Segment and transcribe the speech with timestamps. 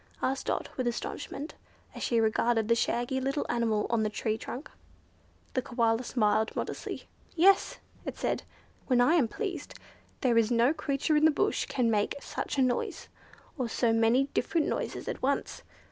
[0.19, 1.53] asked Dot with astonishment,
[1.93, 4.71] as she regarded the shaggy little animal on the tree trunk.
[5.53, 7.03] The Koala smiled modestly.
[7.35, 8.41] "Yes!" it said;
[8.87, 9.75] "when I am pleased
[10.21, 13.09] there is no creature in the bush can make such a noise,
[13.59, 15.61] or so many different noises at once.